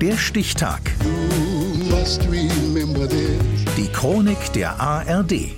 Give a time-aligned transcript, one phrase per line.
[0.00, 0.80] Der Stichtag.
[3.76, 5.50] Die Chronik der ARD.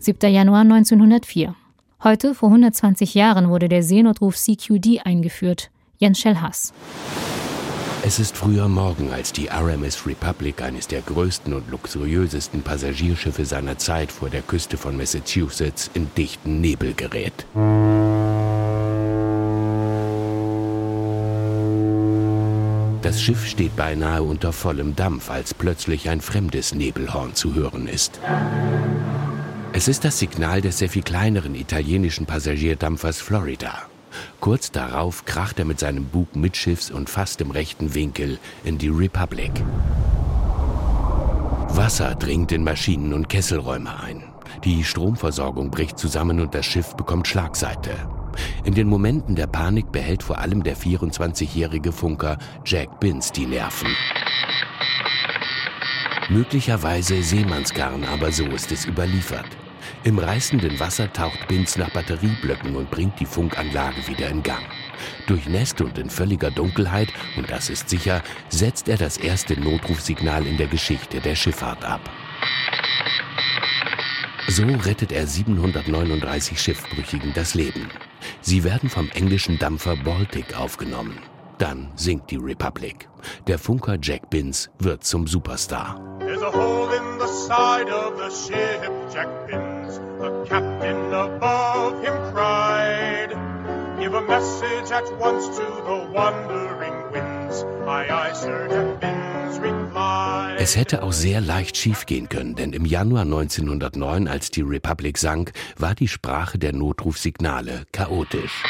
[0.00, 0.32] 7.
[0.32, 1.54] Januar 1904.
[2.02, 5.70] Heute, vor 120 Jahren, wurde der Seenotruf CQD eingeführt.
[5.98, 6.72] Jens Schellhass.
[8.04, 13.78] Es ist früher Morgen, als die RMS Republic, eines der größten und luxuriösesten Passagierschiffe seiner
[13.78, 17.46] Zeit, vor der Küste von Massachusetts in dichten Nebel gerät.
[23.06, 28.18] Das Schiff steht beinahe unter vollem Dampf, als plötzlich ein fremdes Nebelhorn zu hören ist.
[29.72, 33.82] Es ist das Signal des sehr viel kleineren italienischen Passagierdampfers Florida.
[34.40, 38.88] Kurz darauf kracht er mit seinem Bug mitschiffs und fast im rechten Winkel in die
[38.88, 39.52] Republic.
[41.68, 44.24] Wasser dringt in Maschinen und Kesselräume ein.
[44.64, 47.92] Die Stromversorgung bricht zusammen und das Schiff bekommt Schlagseite.
[48.64, 53.88] In den Momenten der Panik behält vor allem der 24-jährige Funker Jack Binns die Nerven.
[56.28, 59.46] Möglicherweise Seemannsgarn, aber so ist es überliefert.
[60.02, 64.64] Im reißenden Wasser taucht Binz nach Batterieblöcken und bringt die Funkanlage wieder in Gang.
[65.26, 70.56] Durchnässt und in völliger Dunkelheit, und das ist sicher, setzt er das erste Notrufsignal in
[70.56, 72.10] der Geschichte der Schifffahrt ab.
[74.48, 77.88] So rettet er 739 Schiffbrüchigen das Leben.
[78.40, 81.18] Sie werden vom englischen Dampfer Baltic aufgenommen.
[81.58, 83.08] Dann sinkt die Republic.
[83.46, 86.00] Der Funker Jack Binns wird zum Superstar.
[86.20, 89.98] There's a hole in the side of the ship, Jack Binns.
[90.20, 93.30] The captain above him cried.
[93.98, 97.64] Give a message at once to the wandering winds.
[97.86, 99.15] Aye, aye, Sir Jack replied.
[100.58, 105.52] Es hätte auch sehr leicht schiefgehen können, denn im Januar 1909, als die Republic sank,
[105.76, 108.62] war die Sprache der Notrufsignale chaotisch.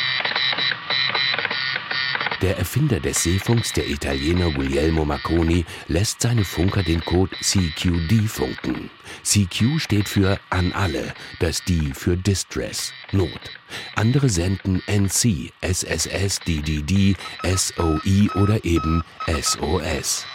[2.42, 8.90] Der Erfinder des Seefunks, der Italiener Guglielmo Marconi, lässt seine Funker den Code CQD funken.
[9.22, 13.30] CQ steht für an alle, das D für Distress, Not.
[13.94, 19.02] Andere senden NC, SSS, DDD, SOI oder eben
[19.40, 20.26] SOS.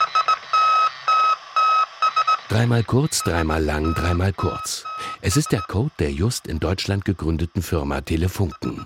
[2.52, 4.84] Dreimal kurz, dreimal lang, dreimal kurz.
[5.22, 8.86] Es ist der Code der just in Deutschland gegründeten Firma Telefunken.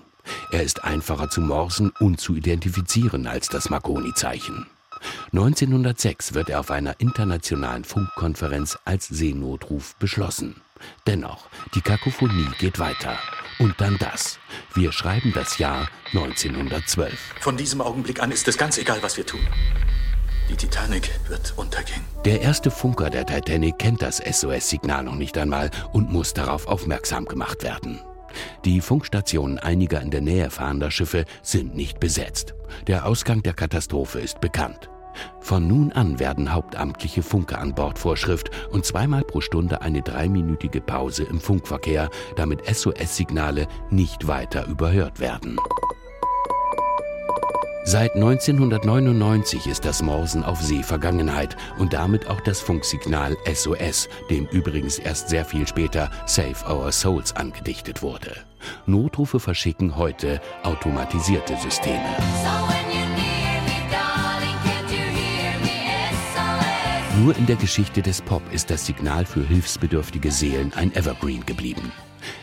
[0.51, 4.67] Er ist einfacher zu morsen und zu identifizieren als das Marconi-Zeichen.
[5.31, 10.61] 1906 wird er auf einer internationalen Funkkonferenz als Seenotruf beschlossen.
[11.07, 13.17] Dennoch, die Kakophonie geht weiter.
[13.57, 14.37] Und dann das.
[14.75, 17.17] Wir schreiben das Jahr 1912.
[17.41, 19.41] Von diesem Augenblick an ist es ganz egal, was wir tun.
[20.49, 22.01] Die Titanic wird untergehen.
[22.23, 27.25] Der erste Funker der Titanic kennt das SOS-Signal noch nicht einmal und muss darauf aufmerksam
[27.25, 27.99] gemacht werden.
[28.63, 32.53] Die Funkstationen einiger in der Nähe fahrender Schiffe sind nicht besetzt.
[32.87, 34.89] Der Ausgang der Katastrophe ist bekannt.
[35.39, 40.81] Von nun an werden hauptamtliche Funker an Bord Vorschrift und zweimal pro Stunde eine dreiminütige
[40.81, 45.57] Pause im Funkverkehr, damit SOS-Signale nicht weiter überhört werden.
[47.87, 54.47] Seit 1999 ist das Morsen auf See Vergangenheit und damit auch das Funksignal SOS, dem
[54.47, 58.37] übrigens erst sehr viel später Save Our Souls angedichtet wurde.
[58.87, 62.01] Notrufe verschicken heute automatisierte Systeme.
[67.21, 71.91] Nur in der Geschichte des Pop ist das Signal für hilfsbedürftige Seelen ein Evergreen geblieben.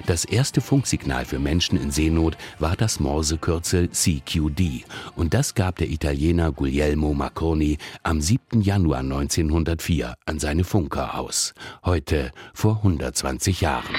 [0.06, 4.84] Das erste Funksignal für Menschen in Seenot war das Morsekürzel CQD
[5.16, 8.60] und das gab der Italiener Guglielmo Marconi am 7.
[8.60, 11.54] Januar 1904 an seine Funker aus.
[11.84, 13.94] Heute vor 120 Jahren.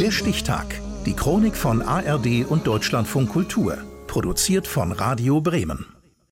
[0.00, 0.80] Der Stichtag.
[1.06, 3.78] Die Chronik von ARD und Deutschlandfunk Kultur.
[4.06, 5.99] Produziert von Radio Bremen.